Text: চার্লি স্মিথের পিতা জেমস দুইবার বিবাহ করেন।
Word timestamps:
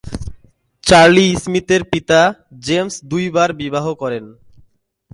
চার্লি 0.83 1.27
স্মিথের 1.43 1.81
পিতা 1.91 2.19
জেমস 2.65 2.95
দুইবার 3.11 3.49
বিবাহ 3.61 3.85
করেন। 4.01 4.25